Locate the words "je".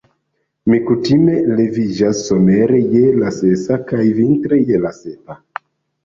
2.93-3.01, 4.71-4.81